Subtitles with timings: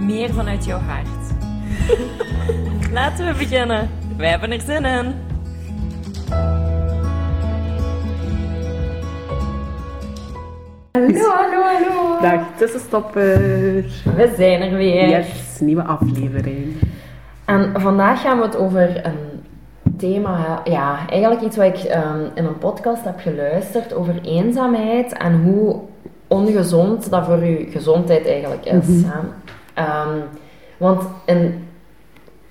[0.00, 1.06] meer vanuit jouw hart.
[2.92, 3.90] Laten we beginnen.
[4.16, 5.14] Wij hebben er zin in.
[10.92, 12.20] Hallo, hallo, hallo.
[12.20, 13.38] Dag tussenstopper.
[14.16, 15.08] We zijn er weer.
[15.08, 16.76] Yes, nieuwe aflevering.
[17.44, 19.38] En vandaag gaan we het over een
[19.96, 25.42] thema, ja, eigenlijk iets wat ik ehm, in een podcast heb geluisterd over eenzaamheid en
[25.42, 25.80] hoe
[26.26, 28.86] ongezond dat voor je gezondheid eigenlijk is.
[28.86, 29.18] hè.
[29.78, 30.18] Ehm,
[30.76, 31.68] want in,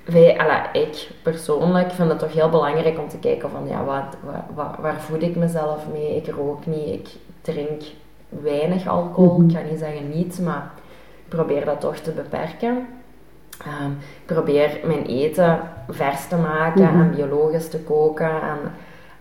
[0.06, 4.18] wij, alla, ik persoonlijk vind het toch heel belangrijk om te kijken van, ja, wat,
[4.24, 6.16] wat, wat- waar voed ik mezelf mee?
[6.16, 7.08] Ik rook niet, ik
[7.42, 7.82] drink
[8.30, 9.44] weinig alcohol.
[9.48, 10.72] Ik ga niet zeggen niet, maar
[11.24, 12.88] ik probeer dat toch te beperken.
[13.66, 17.02] Ehm, ik probeer mijn eten vers te maken Mhm.
[17.02, 18.30] en biologisch te koken.
[18.42, 18.58] En,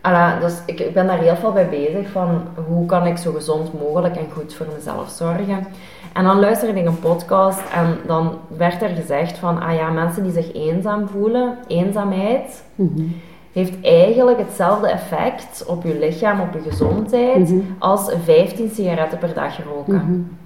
[0.06, 3.32] alla, dus ik, ik ben daar heel veel bij bezig van hoe kan ik zo
[3.32, 5.66] gezond mogelijk en goed voor mezelf zorgen.
[6.12, 10.22] En dan luisterde ik een podcast en dan werd er gezegd van, ah ja, mensen
[10.22, 12.64] die zich eenzaam voelen, eenzaamheid,
[13.52, 17.60] heeft eigenlijk hetzelfde effect op je lichaam, op je gezondheid, Mhm.
[17.78, 19.94] als 15 sigaretten per dag roken.
[19.94, 20.36] En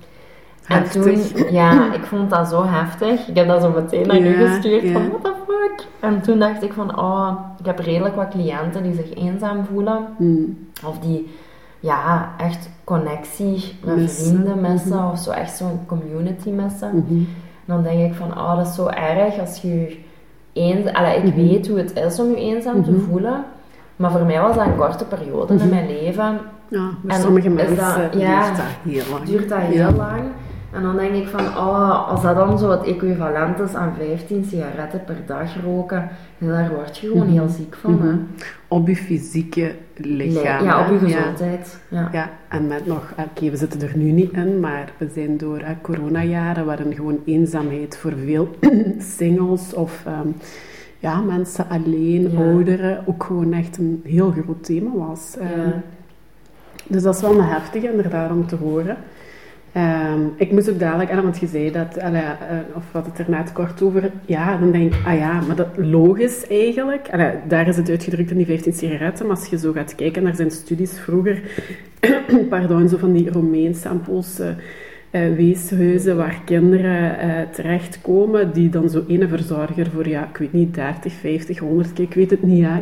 [0.78, 1.02] Heftig.
[1.32, 3.28] toen, ja, ik vond dat zo heftig.
[3.28, 5.86] Ik heb dat zo meteen naar u gestuurd van, what the fuck?
[6.00, 9.98] En toen dacht ik van, oh, ik heb redelijk wat cliënten die zich eenzaam voelen.
[10.16, 10.58] Hmm.
[10.86, 11.34] Of die,
[11.80, 14.96] ja, echt connectie met vrienden missen.
[14.96, 15.10] Mhm.
[15.10, 16.90] Of zo echt zo'n community missen.
[17.08, 17.22] Mhm.
[17.64, 19.98] Dan denk ik van, oh, dat is zo erg als je je
[20.52, 20.92] eens...
[20.92, 21.36] Allee, ik Mhm.
[21.36, 23.00] weet hoe het is om je eenzaam te Mhm.
[23.00, 23.44] voelen.
[23.96, 26.38] Maar voor mij was dat een korte periode in mijn leven.
[26.68, 29.24] Ja, voor En sommige mensen dat- ja, duurt dat heel lang.
[29.24, 29.92] duurt dat heel Ja.
[29.92, 30.20] lang.
[30.72, 34.44] En dan denk ik van, oh, als dat dan zo het equivalent is aan 15
[34.44, 36.08] sigaretten per dag roken,
[36.38, 37.32] daar word je gewoon Mhm.
[37.36, 37.92] heel ziek van.
[37.94, 38.16] Mhm.
[38.68, 40.64] Op je fysieke lichaam.
[40.64, 41.80] Ja, op je gezondheid.
[41.88, 42.08] Ja.
[42.12, 45.58] Ja, en met nog, oké, we zitten er nu niet in, maar we zijn door
[45.58, 48.48] eh, coronajaren waarin gewoon eenzaamheid voor veel
[49.16, 50.28] singles of ehm,
[50.98, 52.38] ja, mensen alleen, Ja.
[52.38, 55.36] ouderen, ook gewoon echt een heel groot thema was.
[55.40, 55.70] Ehm.
[56.86, 58.96] Dus dat is wel een heftige inderdaad om te horen.
[59.72, 63.30] Ehm, ik moest ook dadelijk, want je zei dat, allee, eh, of wat het er
[63.30, 67.10] net kort over, ja, dan denk ik, ah ja, maar dat logisch eigenlijk.
[67.48, 70.34] Daar is het uitgedrukt in die 15 sigaretten, maar als je zo gaat kijken naar
[70.34, 71.42] zijn studies vroeger,
[72.48, 74.02] pardon, zo van die Romeinse en
[75.36, 80.74] weeshuizen waar kinderen eh, terechtkomen, die dan zo ene verzorger voor, ja, ik weet niet,
[80.74, 82.80] 30, 50, 100 keer, ik weet het niet, ja.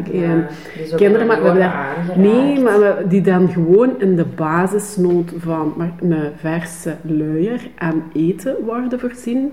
[0.97, 2.17] Kinderen, maar we aangeraakt.
[2.17, 8.03] Nee, maar we- die dan gewoon in de basisnood van maar een verse luier en
[8.15, 9.53] eten worden voorzien.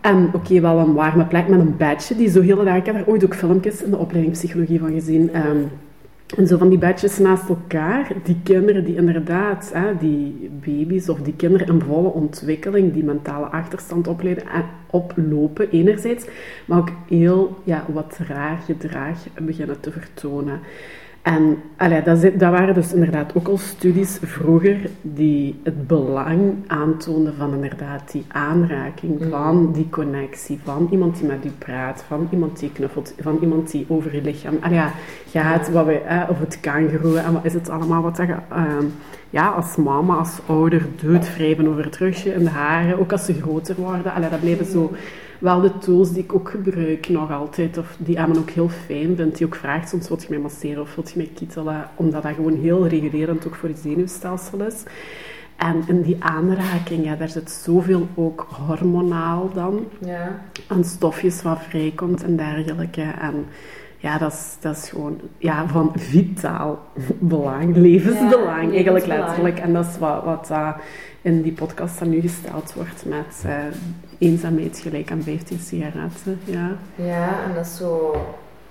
[0.00, 2.76] En oké, wel een warme plek met een bedje, die zo heel erg...
[2.76, 5.32] Ik heb daar ooit ook filmpjes in de opleiding psychologie van gezien.
[5.32, 5.56] ehm,
[6.36, 11.20] en zo van die bedjes naast elkaar, die kinderen die inderdaad, hè, die baby's of
[11.20, 16.26] die kinderen in volle ontwikkeling, die mentale achterstand opleiden, en oplopen enerzijds,
[16.64, 20.60] maar ook heel ja, wat raar gedrag beginnen te vertonen.
[21.22, 27.34] En allee, dat, dat waren dus inderdaad ook al studies vroeger die het belang aantoonden
[27.34, 32.58] van inderdaad die aanraking, van die connectie, van iemand die met u praat, van iemand
[32.58, 34.82] die knuffelt, van iemand die over je lichaam allee,
[35.30, 38.36] gaat, wat wij, eh, of het kangeroe en wat is het allemaal wat dat je
[38.50, 38.84] ehm,
[39.30, 43.24] ja, als mama, als ouder doet, wrijven over het rugje en de haren, ook als
[43.24, 44.12] ze groter worden.
[44.12, 44.92] Allee, dat blijven zo
[45.38, 49.16] wel de tools die ik ook gebruik nog altijd, of die Emma ook heel fijn
[49.16, 52.22] vindt, die ook vraagt soms, wil je mij masseren of wil je mij kietelen, omdat
[52.22, 54.82] dat gewoon heel regulerend ook voor je zenuwstelsel is.
[55.56, 60.40] En in die aanraking, ja, daar zit zoveel ook hormonaal dan, Ja.
[60.66, 63.02] aan stofjes wat vrijkomt en dergelijke.
[63.02, 63.44] En
[63.96, 66.78] ja, dat is, dat is gewoon ja, van vitaal
[67.18, 69.26] belang, levensbelang Ja, eigenlijk levensbelang.
[69.26, 69.58] letterlijk.
[69.58, 70.68] En dat is wat, wat eh,
[71.22, 73.54] in die podcast dan nu gesteld wordt met eh,
[74.18, 76.40] eenzaamheid gelijk aan 15 sigaretten.
[76.44, 76.70] Ja.
[76.94, 78.16] Ja, en dat is zo...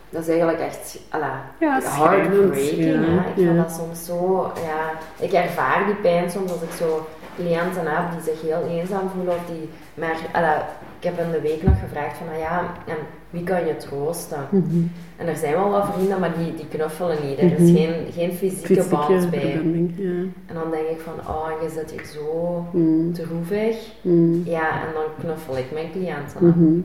[0.10, 3.06] dat is eigenlijk echt alla, Ja, heartbreaking.
[3.06, 4.92] ja, Ik vind dat soms zo, ja,
[5.26, 7.08] ik ervaar die pijn soms als ik zo
[7.38, 10.56] cliënten heb die zich heel eenzaam voelen of die, maar alla,
[11.00, 12.98] ik heb in de week nog gevraagd van, nou ja, en
[13.30, 14.48] wie kan je troosten?
[14.50, 14.82] Mhm.
[15.18, 17.38] En er zijn wel wat vrienden, maar die, die knuffelen niet.
[17.40, 17.76] Er is Mhm.
[17.78, 19.62] geen, geen fysieke, Fysieke band bij.
[19.96, 20.10] ja.
[20.50, 23.76] En dan denk ik van, oh, je zit hier zo Mm, droevig.
[24.02, 26.40] mm, Ja, en dan knuffel ik mijn cliënten.
[26.40, 26.46] hè.
[26.48, 26.80] mhm,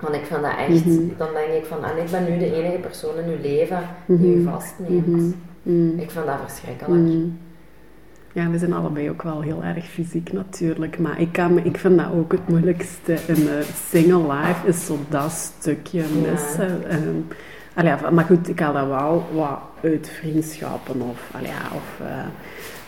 [0.00, 1.02] Want ik vind dat echt, Mhm.
[1.16, 4.34] dan denk ik van, en ik ben nu de enige persoon in uw leven die
[4.34, 4.50] u Mhm.
[4.50, 5.34] vastneemt.
[5.62, 7.08] mhm, Ik vind dat verschrikkelijk.
[8.38, 11.98] Ja, we zijn allebei ook wel heel erg fysiek natuurlijk, maar ik, kan, ik vind
[11.98, 16.30] dat ook het moeilijkste in een single life, is zo dat stukje Ja.
[16.30, 16.88] missen.
[16.90, 17.16] Ehm,
[17.74, 22.26] allee, maar goed, ik haal dat wel wat uit vriendschappen of, allee, of eh,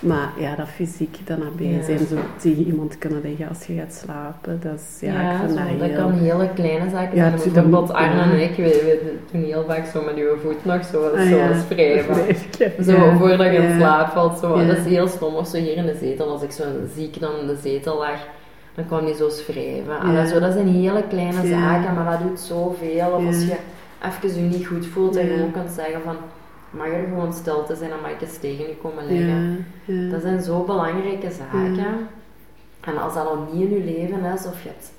[0.01, 1.83] maar ja, dat fysiek dan nabij Ja.
[1.85, 5.51] zijn, zo tegen iemand kunnen liggen als je gaat slapen, dat is, ja, ik vind
[5.51, 5.97] zo, dat dat heel...
[5.99, 7.53] kan hele kleine zaken Ja, zijn.
[7.53, 8.23] Bijvoorbeeld Arne ja.
[8.23, 11.37] en ik, we, we doen heel vaak zo met uw voet nog zo, Ah, zo
[11.37, 11.51] ja.
[11.69, 12.15] wrijven.
[12.25, 13.17] Wrijfje, Zo ja.
[13.17, 13.77] voordat je in Ja.
[13.77, 14.39] slaap valt.
[14.39, 14.61] Zo.
[14.61, 14.67] Ja.
[14.67, 15.35] Dat is heel stom.
[15.35, 16.65] Of zo hier in de zetel, als ik zo
[16.97, 18.19] ziek dan in de zetel lag,
[18.75, 19.99] dan kwam die zo schrijven.
[20.03, 20.27] En Ja.
[20.27, 21.61] zo, dat zijn hele kleine Ja.
[21.61, 23.11] zaken, maar dat doet zoveel.
[23.13, 23.27] Of Ja.
[23.27, 23.57] als je
[24.07, 25.35] even je niet goed voelt en Ja.
[25.35, 26.17] gewoon kunt zeggen van,
[26.71, 29.67] mag er gewoon stil te zijn, ik eens tegen je komen liggen.
[29.85, 30.11] Ja, ja.
[30.11, 31.75] Dat zijn zo belangrijke zaken.
[31.75, 31.95] Ja.
[32.81, 34.93] En als dat al niet in je leven is, of je, hebt,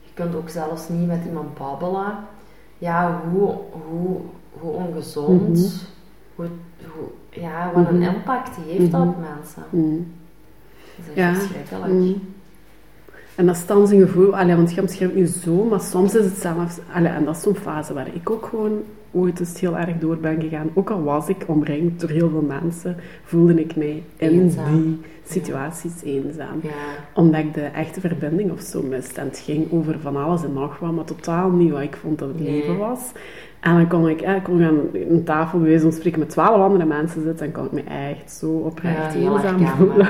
[0.00, 2.12] je kunt ook zelfs niet met iemand babbelen,
[2.78, 3.54] ja, hoe,
[3.90, 4.16] hoe,
[4.52, 5.66] hoe ongezond, Mhm.
[6.34, 6.46] hoe,
[6.94, 7.08] hoe,
[7.42, 8.14] ja, wat een Mhm.
[8.14, 9.62] impact heeft dat op mensen.
[10.96, 11.34] Dat is echt Ja.
[11.34, 12.16] verschrikkelijk.
[13.34, 16.24] En dat is dan zijn gevoel, allee, want je omschrijft nu zo, maar soms is
[16.24, 19.76] het zelfs, allee, en dat is zo'n fase waar ik ook gewoon ooit eens heel
[19.78, 20.70] erg door ben gegaan.
[20.74, 24.82] Ook al was ik omringd door heel veel mensen, voelde ik mij in Eenzaam.
[24.82, 26.58] die situaties eenzaam.
[26.62, 26.70] Ja.
[27.14, 29.20] Omdat ik de echte verbinding of zo miste.
[29.20, 32.18] En het ging over van alles en nog wat, maar totaal niet wat ik vond
[32.18, 32.50] dat het Nee.
[32.52, 33.00] leven was.
[33.60, 34.78] En dan kon ik, eh, kon ik aan
[35.10, 37.82] een tafel bij wijze van spreken met twaalf andere mensen zitten en kon ik me
[37.82, 40.08] echt zo oprecht Ja, eenzaam voelen.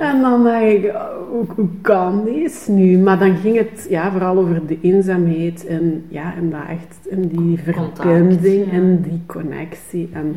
[0.00, 0.12] Ja.
[0.12, 2.98] En dan dacht ik, oh, hoe, hoe kan deze nu?
[2.98, 7.28] Maar dan ging het ja, vooral over de eenzaamheid en, ja, en dat echt, in
[7.28, 8.72] die verbinding ja.
[8.72, 10.10] en die connectie.
[10.12, 10.36] En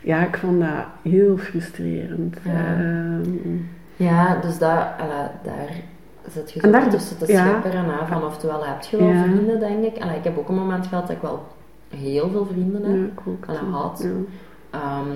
[0.00, 0.26] Ja.
[0.26, 2.36] ik vond dat heel frustrerend.
[2.44, 2.74] Ja.
[2.74, 3.30] Ehm,
[3.96, 5.74] Ja, dus daar, alla, daar
[6.30, 9.22] zit je zo En daar- tussen te schipperen hè, van oftewel heb je wel Ja.
[9.22, 10.02] vrienden, denk ik.
[10.02, 11.42] Alla, ik heb ook een moment gehad dat ik wel
[11.96, 13.10] heel veel vrienden heb.
[13.24, 13.46] ja, ook.
[13.46, 14.06] Alle had.
[14.70, 15.08] Ehm,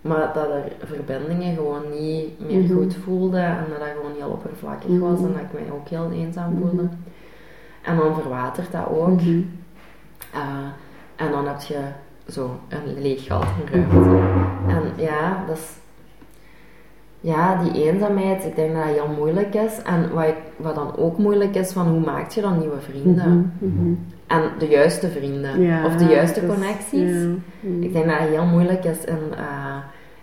[0.00, 2.74] maar dat er verbindingen gewoon niet meer Mhm.
[2.74, 4.98] goed voelden en dat dat gewoon heel oppervlakkig Mhm.
[5.00, 6.60] was en dat ik mij ook heel eenzaam Mhm.
[6.60, 6.88] voelde.
[7.82, 9.20] En dan verwatert dat ook.
[9.20, 10.66] Eh,
[11.16, 11.80] en dan heb je
[12.28, 14.18] zo een leeg gat, een ruimte.
[14.68, 15.70] En ja, dat is...
[17.20, 19.82] Ja, die eenzaamheid, ik denk dat dat heel moeilijk is.
[19.82, 23.52] En wat, ik, wat dan ook moeilijk is, van hoe maak je dan nieuwe vrienden?
[24.26, 25.60] En de juiste vrienden.
[25.60, 27.12] Ja, of de juiste connecties.
[27.12, 27.28] ja.
[27.60, 27.82] Mhm.
[27.82, 29.04] Ik denk dat het heel moeilijk is.
[29.04, 29.76] In, eh,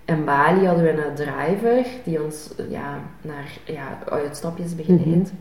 [0.05, 5.31] in Bali hadden we een driver die ons ja, naar ja, uitstapjes begeleidt.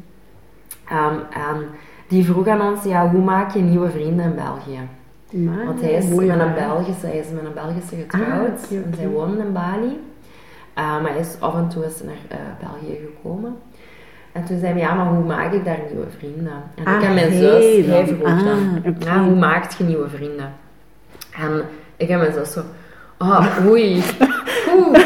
[0.84, 0.94] Mhm.
[0.96, 1.66] Ehm, en
[2.08, 4.80] die vroeg aan ons, ja, hoe maak je nieuwe vrienden in België?
[5.30, 6.54] Maar, Want hij is, met een.
[6.54, 8.66] Belgische, hij is met een Belgische getrouwd.
[8.70, 10.00] Ah, En zij wonen in Bali.
[10.74, 13.56] Maar hij is af en toe eens naar eh, België gekomen.
[14.32, 16.52] En toen zei hij, ja, maar hoe maak ik daar nieuwe vrienden?
[16.74, 17.94] En Ah, ik en mijn zus, dan.
[17.94, 20.52] hij vroeg Ah, dan, ja, hoe maakt je nieuwe vrienden?
[21.38, 21.62] En
[21.96, 22.60] ik en mijn zus zo,
[23.16, 24.02] ah, oei,
[24.76, 24.98] oeh,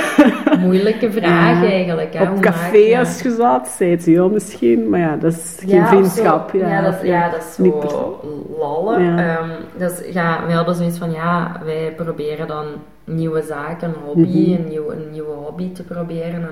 [0.61, 1.69] moeilijke vraag Ja.
[1.71, 2.15] eigenlijk.
[2.15, 2.23] Hè?
[2.23, 5.33] Op Hoe café maak je- als je zat, zei het heel misschien, maar ja, dat
[5.33, 6.53] is geen Ja, vriendschap.
[6.53, 8.21] Ja, Ja, dat, is- ja, dat is Niet zo
[8.59, 9.03] lallen.
[9.05, 9.37] Ja.
[9.39, 12.65] Ehm, dus ja, wij hadden zoiets van, ja, wij proberen dan
[13.05, 14.21] nieuwe zaken, een hobby,
[14.51, 14.61] Mhm.
[14.63, 16.49] een, nieuw, een nieuwe hobby te proberen en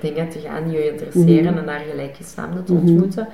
[0.00, 1.58] dingen te gaan die je interesseren Mhm.
[1.58, 2.82] en daar gelijkgestemden te Mhm.
[2.88, 3.28] ontmoeten.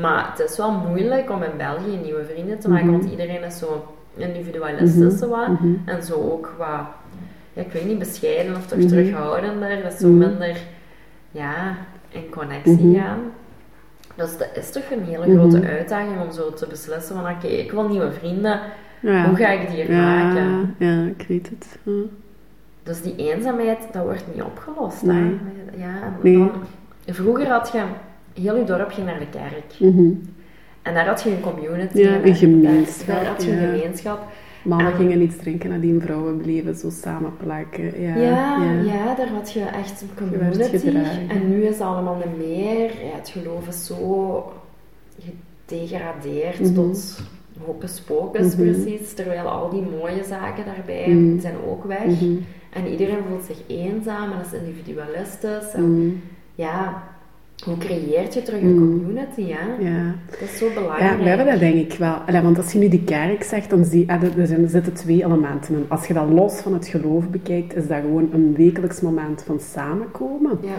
[0.00, 2.98] Maar het is wel moeilijk om in België nieuwe vrienden te maken, Mhm.
[2.98, 5.48] want iedereen is zo individualistisch zo wat.
[5.48, 5.68] Mhm.
[5.84, 6.80] En zo ook wat,
[7.52, 8.88] ja, ik weet niet, bescheiden of toch Mhm.
[8.88, 9.82] terughoudender.
[9.82, 10.18] Dat is zo Mhm.
[10.18, 10.56] minder,
[11.30, 11.76] ja,
[12.08, 12.98] in connectie Mhm.
[13.00, 13.18] gaan.
[14.14, 15.36] Dus dat is toch een hele Mhm.
[15.38, 18.60] grote uitdaging om zo te beslissen van, oké, ik wil nieuwe vrienden.
[19.00, 19.26] Ja.
[19.26, 20.74] Hoe ga ik die er ja, maken?
[20.78, 21.78] Ja, ik weet het.
[21.82, 21.92] Ja.
[22.88, 25.02] Dus die eenzaamheid, dat wordt niet opgelost.
[25.02, 25.16] Nee.
[25.16, 25.82] Hè?
[25.82, 26.36] Ja, en Nee.
[26.38, 26.50] dan,
[27.06, 27.82] vroeger had je,
[28.42, 29.92] heel je dorp ging naar de kerk.
[29.92, 30.10] Mhm.
[30.82, 31.98] En daar had je een community.
[31.98, 33.72] Ja, en een gemeenschap, Daar, daar had je een ja.
[33.72, 34.26] gemeenschap.
[34.64, 38.00] Mannen En- gingen iets drinken nadien, vrouwen bleven zo samen plakken.
[38.02, 39.14] Ja, Ja, ja.
[39.14, 40.88] daar had je echt een community.
[41.28, 42.82] En nu is het allemaal niet meer.
[42.84, 44.52] Ja, het geloof is zo
[45.66, 46.74] gedegradeerd Mhm.
[46.74, 47.20] tot
[47.66, 48.62] hocus pocus Mhm.
[48.72, 49.12] precies.
[49.14, 52.20] Terwijl al die mooie zaken daarbij zijn ook weg.
[52.72, 55.72] En iedereen voelt zich eenzaam en is individualistisch.
[55.74, 56.10] En Mhm.
[56.54, 57.02] ja,
[57.64, 59.88] hoe creëert je terug een community, hè?
[59.88, 60.14] Ja.
[60.30, 61.10] Dat is zo belangrijk.
[61.10, 62.14] Ja, we hebben dat denk ik wel.
[62.14, 64.68] Allee, want als je nu die kerk zegt, dan zie je, ah, er zijn- er
[64.68, 65.84] zitten twee elementen in.
[65.88, 69.60] Als je dat los van het geloof bekijkt, is dat gewoon een wekelijks moment van
[69.60, 70.58] samenkomen.
[70.62, 70.76] Ja.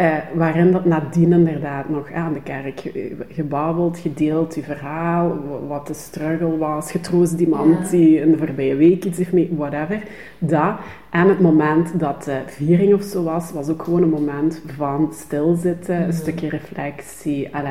[0.00, 5.66] Eh, waarin dat nadien inderdaad nog aan de kerk ge- gebabbeld, gedeeld, je verhaal, wa-
[5.66, 7.90] wat de struggle was, getroost iemand Ja.
[7.90, 10.02] die in de voorbije week iets heeft mee, whatever.
[10.38, 10.72] Dat.
[11.10, 15.08] En het moment dat de viering of zo was, was ook gewoon een moment van
[15.12, 17.48] stilzitten, een stukje reflectie.
[17.50, 17.64] Ehm,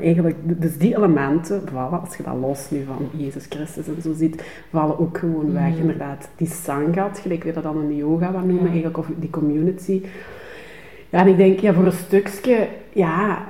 [0.00, 4.12] eigenlijk, dus die elementen, vallen, als je dat los nu van Jezus Christus en zo
[4.14, 5.76] ziet, vallen ook gewoon weg.
[5.76, 8.68] Inderdaad, die sangat, gelijk we dat dan in de yoga wat noemen, Ja.
[8.68, 10.02] eigenlijk, of die community.
[11.10, 13.44] Ja, en ik denk, ja, voor een stukje, ja,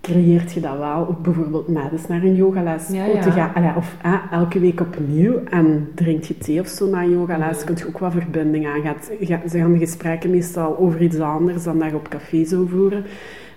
[0.00, 1.08] creëert je dat wel.
[1.08, 3.30] Ook bijvoorbeeld met eens naar een yogales Ja, te ja.
[3.30, 3.54] gaan.
[3.54, 7.64] Allee, Of eh, elke week opnieuw en drink je thee of zo na een yogales,
[7.64, 8.80] kun je ook wat verbinding aan.
[8.82, 12.44] Gaat, ga- ze gaan de gesprekken meestal over iets anders dan dat je op café
[12.44, 13.04] zou voeren.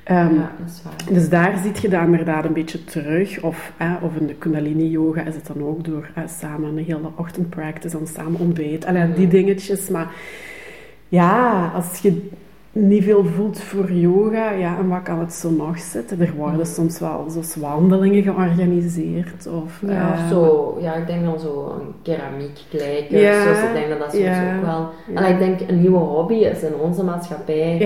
[0.04, 1.14] Ehm, ja, dat is waar.
[1.14, 3.42] dus daar zie je dat inderdaad een beetje terug.
[3.42, 6.98] Of, eh, of in de Kundalini-yoga is het dan ook door eh, samen een hele
[7.16, 8.86] ochtendpractice en samen ontbijt.
[8.86, 9.90] Allee, die dingetjes.
[9.90, 10.08] Maar
[11.10, 12.30] ja, als je
[12.72, 16.22] niet veel voelt voor yoga, ja, en wat kan het zo nog zitten?
[16.22, 19.48] Er worden soms wel zoals wandelingen georganiseerd.
[19.48, 23.20] Of, Ja, of eh, zo, ja, ik denk dan zo een keramiek kijken.
[23.20, 24.90] Ja, dus ik denk dat dat soms ja, ook wel...
[25.14, 25.26] ja.
[25.26, 27.78] En ik denk, een nieuwe hobby is in onze maatschappij...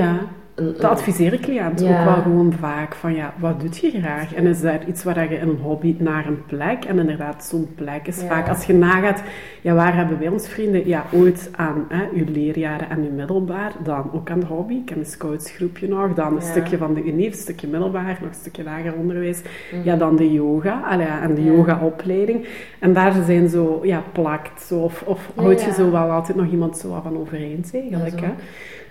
[0.56, 2.00] Een, dat adviseren cliënten Ja.
[2.00, 4.34] ook wel gewoon vaak van ja, wat doet je graag?
[4.34, 6.86] En is daar iets waar je in een hobby naar een plek?
[6.86, 8.28] En inderdaad, zo'n plek is Ja.
[8.28, 9.24] vaak, als je nagaat,
[9.62, 10.88] ja, waar hebben wij ons vrienden?
[10.88, 14.74] Ja, ooit aan hè, uw leerjaren en uw middelbaar, dan ook aan de hobby.
[14.74, 16.50] Ik ken een scoutsgroepje nog, dan een Ja.
[16.50, 19.42] stukje van de UNIF, een stukje middelbaar, nog een stukje lager onderwijs.
[19.84, 21.52] Ja, dan de yoga, allee, en de Mhm.
[21.52, 22.48] Yogaopleiding.
[22.80, 26.52] En daar zijn zo, ja, plakt zo, of, of houd je zo wel altijd nog
[26.52, 28.12] iemand zo van overeen, eigenlijk.
[28.12, 28.32] Dat Hè?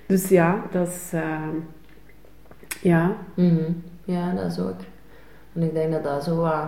[0.07, 1.11] Dus ja, dat is...
[1.13, 1.57] ehm,
[2.81, 3.73] ja, Mhm.
[4.05, 4.75] Ja, dat is ook.
[5.53, 6.67] En ik denk dat dat zo wat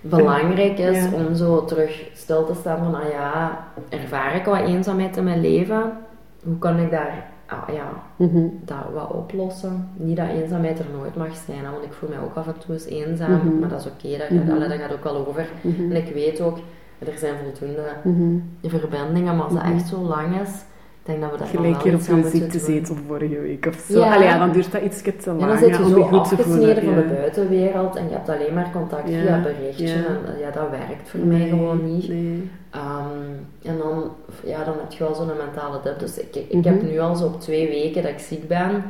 [0.00, 1.10] belangrijk is Ja.
[1.12, 5.40] om zo terug stil te staan van, ah ja, ervaar ik wat eenzaamheid in mijn
[5.40, 5.92] leven?
[6.44, 9.88] Hoe kan ik daar, ah ja, mhm, dat wat oplossen?
[9.94, 12.74] Niet dat eenzaamheid er nooit mag zijn, want ik voel mij ook af en toe
[12.74, 13.58] eens eenzaam, Mhm.
[13.58, 15.46] maar dat is oké, dat, gaat- allee, dat gaat ook wel over.
[15.62, 16.58] En ik weet ook,
[16.98, 17.88] er zijn voldoende
[18.62, 19.72] verbindingen, maar als dat Mhm.
[19.72, 20.50] echt zo lang is,
[21.04, 23.98] ik denk dat we dat Gelijk hier op de ziektezetel vorige week of zo.
[23.98, 24.14] Ja.
[24.14, 25.40] Allee, ja, dan duurt dat iets te lang.
[25.40, 28.70] Ja, dan zit je ja, zo afgesneden van de buitenwereld en je hebt alleen maar
[28.72, 29.86] contact via berichtje.
[29.86, 29.94] ja.
[29.94, 32.08] En ja, dat werkt voor mij gewoon niet.
[32.08, 32.50] Nee.
[32.70, 33.32] Ehm,
[33.62, 34.10] en dan,
[34.44, 35.98] ja, dan heb je wel zo'n mentale dip.
[35.98, 36.68] Dus ik, ik Mhm.
[36.68, 38.84] heb nu al zo op twee weken dat ik ziek ben,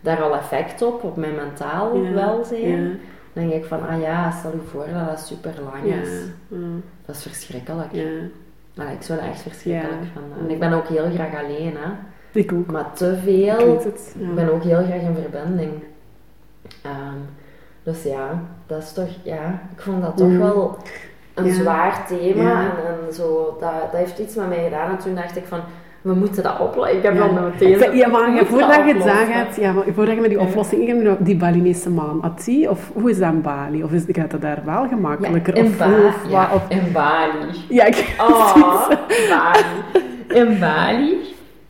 [0.00, 3.00] daar al effect op, op mijn mentaal welzijn.
[3.32, 6.10] Dan denk ik van, ah ja, stel je voor dat dat super lang ja, is.
[7.06, 7.92] Dat is verschrikkelijk.
[8.78, 10.20] Maar ik zou dat echt verschrikkelijk Ja.
[10.20, 10.38] vinden.
[10.38, 11.90] En ik ben ook heel graag alleen, hè.
[12.32, 12.66] Ik ook.
[12.70, 14.14] Maar te Ik veel weet het.
[14.18, 14.28] Ja.
[14.28, 15.72] ik ben ook heel graag in verbinding.
[16.82, 17.16] Ehm,
[17.82, 20.38] dus ja, dat is toch, ja, ik vond dat toch Mhm.
[20.38, 20.78] wel
[21.34, 21.52] een Ja.
[21.54, 22.60] zwaar thema.
[22.62, 22.70] En,
[23.06, 24.90] en zo, dat, dat heeft iets met mij gedaan.
[24.90, 25.60] En toen dacht ik van,
[26.08, 26.96] we moeten dat oplossen.
[26.96, 27.18] Ik heb Ja.
[27.28, 27.96] dan meteen...
[27.96, 31.16] Ja, maar voordat dat je het zagaat, ja, maar voordat je met die oplossing ingaat,
[31.24, 33.82] die Balinese maan, had die, of hoe is dat in Bali?
[33.84, 35.56] Of is, gaat dat daar wel Ja, gemakkelijker?
[35.56, 37.46] in, of, Ba- of, ja, wat- of- in Bali.
[37.68, 38.88] ja, ik, Oh,
[39.28, 40.40] Bali.
[40.40, 41.16] In Bali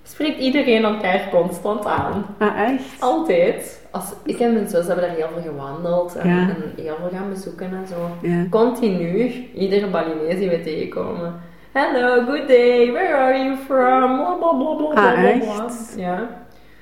[0.02, 2.26] spreekt iedereen elkaar constant aan.
[2.38, 2.82] ah, echt?
[2.98, 3.86] Altijd.
[3.90, 6.38] Als, ik en mijn zus hebben daar heel veel gewandeld en, Ja.
[6.38, 8.28] en heel veel gaan bezoeken en zo.
[8.28, 8.44] Ja.
[8.50, 11.34] Continu, iedere Balinese die we tegenkomen.
[11.78, 14.16] Hello, good day, where are you from?
[14.16, 15.28] Bla bla bla bla bla Ah, bla.
[15.30, 15.94] echt?
[15.96, 16.28] Ja.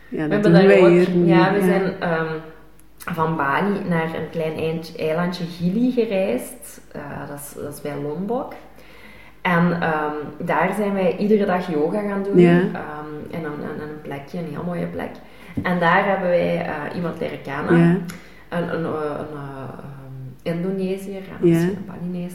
[0.08, 2.32] Ja, We dat doen daar wij ook, hier ja, we zijn ehm,
[2.96, 6.80] van Bali naar een klein eilandje Gili gereisd.
[6.92, 8.52] Eh, dat, is, dat is bij Lombok.
[9.42, 12.38] En ehm, daar zijn wij iedere dag yoga gaan doen.
[12.38, 12.58] Ja.
[12.58, 15.10] Ehm, in, een, in een plekje, een heel mooie plek.
[15.62, 17.78] En daar hebben wij eh, iemand leren kennen.
[17.78, 17.96] Ja,
[18.56, 19.38] Een, een, eh, een,
[20.42, 22.34] Indonesiër, en een Balinees.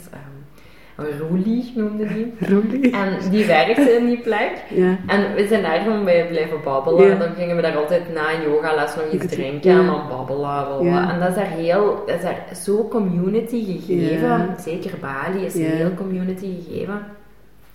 [1.19, 2.33] Roelie noemde die.
[2.51, 2.91] Roelie.
[2.91, 4.51] En die werkte in die plek.
[4.69, 4.97] Ja.
[5.07, 7.07] En we zijn daar gewoon bij blijven babbelen.
[7.07, 7.15] Ja.
[7.15, 9.79] Dan gingen we daar altijd na een yogales nog iets drinken ja.
[9.79, 11.09] en dan babbelen.
[11.09, 14.55] En dat is daar heel, dat is daar zo community gegeven.
[14.59, 17.05] Zeker Bali is heel community gegeven.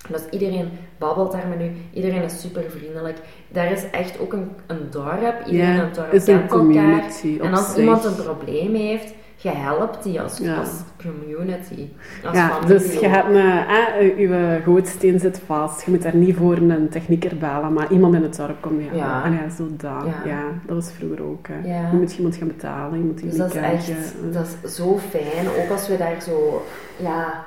[0.08, 0.68] Dus iedereen
[0.98, 3.18] babbelt daar met u, iedereen is super vriendelijk.
[3.48, 7.10] Daar is echt ook een, een dorp, iedereen in het dorp kent elkaar.
[7.40, 7.76] En als zich.
[7.76, 10.56] iemand een probleem heeft, je helpt die als, Ja.
[10.58, 10.70] als
[11.02, 11.88] community.
[12.24, 15.82] Als Ja, familie dus je hebt een, eh, je gootsteen zit vast.
[15.84, 18.92] Je moet daar niet voor een technieker bellen, maar iemand in het dorp komt ja.
[18.96, 19.24] Ja.
[19.24, 20.04] En ja, zo dat.
[20.06, 20.30] Ja.
[20.30, 20.42] Ja.
[20.66, 21.46] dat was vroeger ook.
[21.48, 21.68] Hè.
[21.68, 21.88] Ja.
[21.90, 23.92] Je moet iemand gaan betalen, je moet Dus dat is echt,
[24.32, 25.46] dat is zo fijn.
[25.62, 26.62] Ook als we daar zo,
[26.96, 27.44] ja,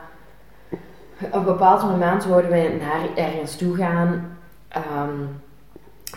[1.19, 4.37] op een bepaald moment wouden wij naar ergens toe gaan.
[4.67, 5.17] ehm,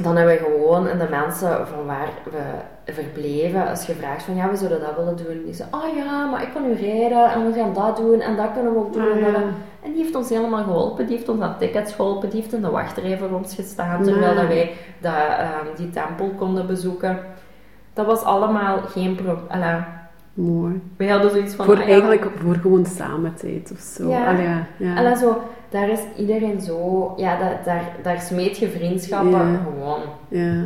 [0.02, 2.40] dan hebben we gewoon de mensen van waar we
[2.84, 6.26] verbleven, als je vraagt van ja, we zouden dat willen doen, die zeggen, oh ja,
[6.26, 8.92] maar ik kan u rijden en we gaan dat doen en dat kunnen we ook
[8.92, 9.12] doen.
[9.12, 9.34] Ah, ja.
[9.82, 12.60] en, die heeft ons helemaal geholpen, die heeft ons aan tickets geholpen, die heeft in
[12.60, 14.40] de wachtrij voor ons gestaan, terwijl Ja.
[14.40, 14.70] dat wij
[15.00, 17.18] dat, ehm, die tempel konden bezoeken.
[17.92, 19.84] Dat was allemaal geen probleem.
[20.34, 20.82] Mooi.
[20.96, 21.64] Wij hadden zoiets van...
[21.64, 24.08] voor ah ja, eigenlijk voor gewoon samen tijd of zo.
[24.08, 24.26] Ja.
[24.26, 24.66] Allee, ja.
[24.76, 25.04] ja.
[25.04, 27.12] En zo, daar is iedereen zo...
[27.16, 30.00] Ja, dat, daar, daar smeet je vriendschappen gewoon.
[30.28, 30.64] ja.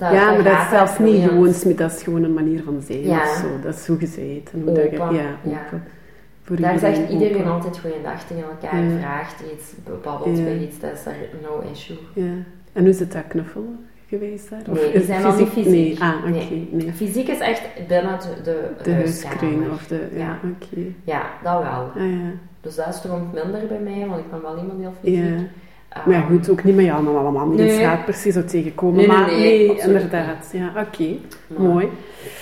[0.00, 1.28] Dat, ja, maar dat is zelfs niet vloeiend.
[1.30, 3.20] gewoon smid, dat is gewoon een manier van zijn Ja.
[3.22, 3.46] of zo.
[3.62, 4.50] Dat is hoe je bent.
[4.52, 6.60] En hoe dat je, Open, ja, open.
[6.60, 7.12] Daar zegt open.
[7.12, 8.98] iedereen altijd goeiedag tegen elkaar, Ja.
[8.98, 9.64] vraagt iets,
[10.02, 11.96] babbelt bij iets, dat is daar no issue.
[12.14, 12.32] Ja.
[12.72, 14.60] En hoe is het dat knuffelen geweest daar?
[14.72, 15.70] Nee, die zijn wel niet fysiek.
[15.70, 16.30] Nee, ah, oké.
[16.30, 16.68] Nee.
[16.72, 16.92] Nee.
[16.92, 20.08] Fysiek is echt binnen de, de, De huiskring of de...
[20.14, 20.80] Ja, oké.
[21.04, 21.90] Ja, dat wel.
[22.04, 22.30] Ah ja.
[22.60, 25.48] Dus dat stroomt minder bij mij, want ik ben wel iemand heel fysiek.
[25.94, 27.70] Maar ja, goed, ook niet met jou allemaal in Nee.
[27.70, 28.96] straat precies zo tegenkomen.
[28.96, 30.50] Nee, nee, maar nee, absoluut inderdaad.
[30.52, 31.16] Ja, oké.
[31.62, 31.88] Mooi.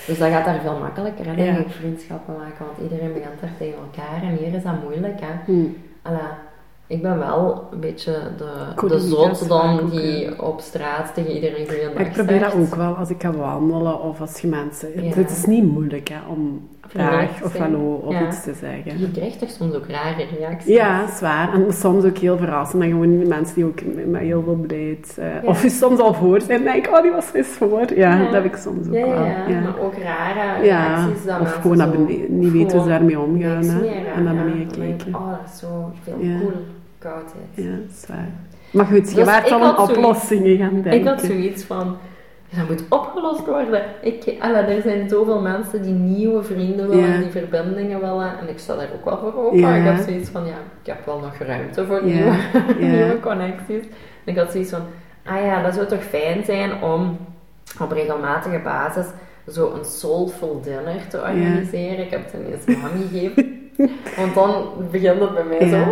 [0.07, 1.63] Dus dat gaat daar veel makkelijker, hè, denk Ja.
[1.63, 5.53] ik, vriendschappen maken, want iedereen begint daar tegen elkaar en hier is dat moeilijk, hè.
[5.53, 5.65] Hm.
[6.01, 6.37] Alla,
[6.87, 11.93] ik ben wel een beetje de, de zot dan die op straat tegen iedereen goeiedag
[11.93, 15.03] Maar ik probeer dat ook wel als ik ga wandelen of als je mensen...
[15.03, 15.13] Ja.
[15.13, 18.27] Het is niet moeilijk hè, om Te of hallo of Ja.
[18.27, 18.99] iets te zeggen.
[18.99, 20.75] Je krijgt toch soms ook rare reacties.
[20.75, 21.53] Ja, zwaar.
[21.53, 22.83] En soms ook heel verrassend.
[22.83, 25.15] En gewoon mensen die ook met heel veel beleid...
[25.19, 25.49] eh, Ja.
[25.49, 27.81] Of soms al voor zijn en denk ik, oh, die was eens voor.
[27.95, 28.23] Ja, Ja.
[28.23, 29.05] dat heb ik soms ook wel.
[29.07, 29.59] ja, Ja.
[29.59, 31.25] maar ook rare reacties.
[31.25, 33.63] Dat of gewoon beneden, niet weten hoe ze daarmee omgaan.
[33.63, 33.79] Hè?
[33.81, 34.05] meer.
[34.15, 35.15] En naar beneden dan kijken.
[35.15, 36.51] Oh, dat is zo veel cool.
[36.97, 37.45] Koudheid.
[37.53, 38.29] Ja, zwaar.
[38.71, 40.93] Maar goed, je Dus waart al zoiets- oplossingen gaan denken.
[40.93, 41.95] Ik had zoiets van,
[42.57, 43.81] dat moet opgelost worden.
[44.01, 47.17] Ik, alla, er zijn zoveel mensen die nieuwe vrienden willen, Ja.
[47.17, 48.39] die verbindingen willen.
[48.39, 49.59] En ik sta daar ook wel voor open.
[49.59, 49.75] Ja.
[49.75, 52.13] Ik had zoiets van, ja, ik heb wel nog ruimte voor Ja.
[52.13, 52.35] nieuwe,
[52.95, 53.83] nieuwe connecties.
[54.25, 54.81] En ik had zoiets van,
[55.25, 57.17] ah ja, dat zou toch fijn zijn om
[57.79, 59.05] op regelmatige basis
[59.47, 61.99] zo een soulful dinner te organiseren.
[62.05, 63.69] Ik heb het ineens mami gegeven.
[64.17, 65.83] Want dan begint het bij mij zo,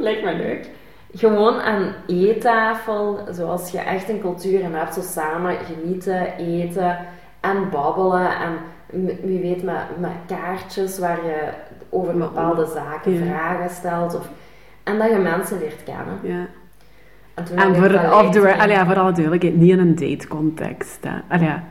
[0.00, 0.68] lijkt me leuk.
[1.12, 6.98] Gewoon aan eettafel, zoals je echt een cultuur en hebt, zo samen genieten, eten
[7.40, 8.30] en babbelen.
[8.36, 8.58] En
[9.22, 11.48] wie weet met, met kaartjes waar je
[11.90, 13.24] over bepaalde zaken ja.
[13.24, 14.14] vragen stelt.
[14.14, 14.28] Of,
[14.82, 16.18] en dat je mensen leert kennen.
[16.22, 16.46] Ja.
[17.54, 17.84] En, voor,
[18.24, 20.98] of the, allee, ja, voor alle duidelijkheid, niet in een date-context.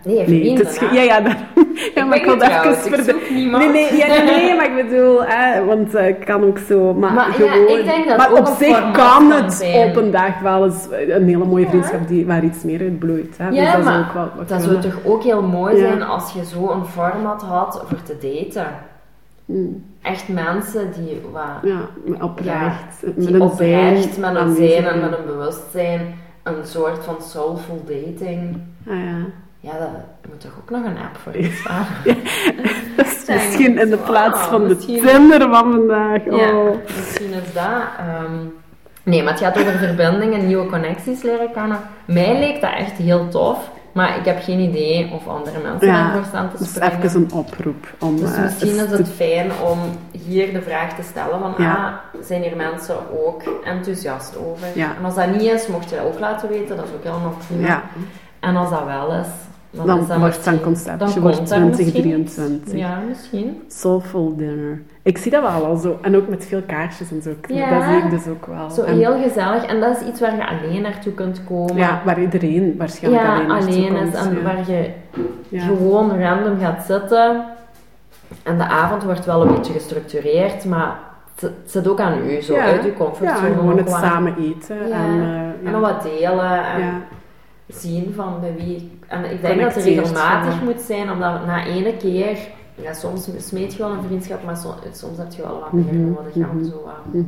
[0.03, 1.19] Nee, het is, ge- ja, ja,
[1.95, 3.63] ja, maar ik wil even ik verder- zoek niemand.
[3.63, 6.93] Nee, nee, ja, nee, nee, maar ik bedoel, hè, want eh, ik kan ook zo,
[6.93, 9.89] maar, Maar gewoon, ik denk dat maar ook op zich kan het zijn.
[9.89, 13.37] op een dag wel eens een hele mooie vriendschap die, waar iets meer uit bloeit.
[13.37, 13.47] Hè.
[13.49, 16.45] Ja, dus dat maar ook wel Dat zou toch ook heel mooi zijn als je
[16.45, 18.67] zo een format had voor te daten.
[19.47, 21.79] Mm, Echt mensen die wat, Ja,
[22.21, 23.01] oprecht.
[23.15, 27.15] met een oprecht zijn met een aanwezig zijn en met een bewustzijn een soort van
[27.21, 28.57] soulful dating.
[28.87, 29.17] Ah, ja.
[29.59, 31.31] Ja, daar moet toch ook nog een app voor.
[32.97, 36.25] Dat is Zijn misschien in de plaats van de Tinder van vandaag.
[36.25, 36.75] Ja, Oh.
[36.85, 37.81] misschien is dat.
[37.97, 38.31] ehm,
[39.03, 41.79] nee, maar het gaat over verbindingen, nieuwe connecties leren kennen.
[42.05, 46.03] Mij leek dat echt heel tof, maar ik heb geen idee of andere mensen Ja,
[46.03, 47.01] daarvoor staan te Dus springen.
[47.03, 47.87] even een oproep.
[47.99, 49.79] Om, Dus eh, misschien is het fijn om
[50.27, 51.73] hier de vraag te stellen van, Ja.
[51.75, 54.67] ah, zijn hier mensen ook enthousiast over?
[54.73, 54.95] Ja.
[54.99, 57.33] En als dat niet is, mocht je dat ook laten weten, dat is ook helemaal
[57.47, 57.67] prima.
[57.67, 57.83] Ja,
[58.39, 59.27] En als dat wel is,
[59.85, 62.61] dan, dan wordt dan voor komt daar misschien 2023.
[62.67, 62.71] iets.
[62.73, 63.61] Ja, misschien.
[63.67, 64.81] Soulful dinner.
[65.01, 65.97] Ik zie dat wel al zo.
[66.01, 67.29] En ook met veel kaarsjes en zo.
[67.47, 67.69] Ja.
[67.69, 68.69] Dat zie ik dus ook wel.
[68.69, 69.65] Zo En- heel gezellig.
[69.65, 71.75] En dat is iets waar je alleen naartoe kunt komen.
[71.75, 74.19] ja, waar iedereen waarschijnlijk Ja, alleen, naartoe alleen komt, is.
[74.19, 74.41] En ja.
[74.41, 74.89] waar je
[75.49, 75.61] Ja.
[75.61, 77.43] gewoon random gaat zitten.
[78.43, 80.95] En de avond wordt wel een beetje gestructureerd, maar
[81.39, 83.47] het zit ook aan u, zo uit uw comfortzone.
[83.49, 84.81] Ja, gewoon het samen eten.
[84.91, 85.21] En,
[85.63, 86.93] eh, En wat delen en Ja.
[87.67, 88.91] Zien van bij wie.
[89.07, 92.37] En ik denk dat het regelmatig moet zijn, omdat na ene keer,
[92.75, 95.93] ja, soms smeet je wel een vriendschap, maar so- soms heb je wel wat meer
[95.93, 96.65] Mhm, nodig hè, om mhm.
[96.65, 97.23] zo uh,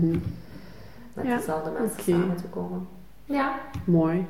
[1.13, 2.88] met Ja, dezelfde mensen samen te komen.
[3.25, 3.52] Ja,
[3.86, 4.25] Mooi.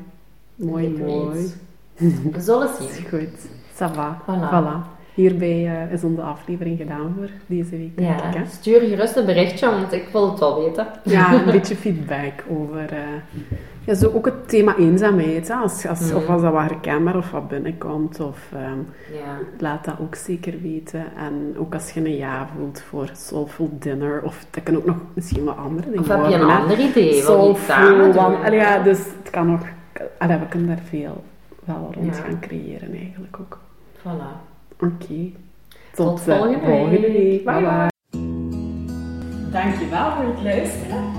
[0.56, 1.54] Mooi, ik mooi.
[2.34, 3.06] We zullen zien.
[3.10, 3.46] Goed.
[3.76, 4.18] Ça va.
[4.28, 4.50] Voilà.
[4.54, 4.98] Voilà.
[5.14, 7.92] Hierbij eh, is onze aflevering gedaan voor deze week.
[7.96, 10.88] ik, Ja, stuur gerust een berichtje, want ik wil het wel weten.
[11.04, 12.86] Ja, een beetje feedback over...
[12.94, 13.00] eh,
[13.90, 15.48] ja, zo ook het thema eenzaamheid.
[15.48, 15.54] Hè?
[15.54, 16.16] Als, als, Mhm.
[16.16, 18.20] Of als dat wat herkenbaar of wat binnenkomt.
[18.20, 18.80] Of, ehm,
[19.60, 21.04] laat dat ook zeker weten.
[21.18, 24.22] En ook als je een ja voelt voor soulful dinner.
[24.24, 26.56] Of dat kan ook nog misschien wat andere dingen Of heb je een hè.
[26.58, 27.14] ander idee?
[27.22, 29.62] Soulful, want- allee, ja, dus het kan nog...
[30.18, 31.24] Allee, we kunnen daar veel
[31.66, 32.22] wel rond Ja.
[32.24, 33.60] gaan creëren eigenlijk ook.
[34.00, 34.48] Voilà.
[34.80, 35.32] Oké.
[35.96, 37.12] Tot eh, volgende volgende week.
[37.14, 37.44] week.
[37.46, 37.60] Bye.
[37.62, 37.88] bye.
[39.52, 41.19] Dankjewel voor het luisteren.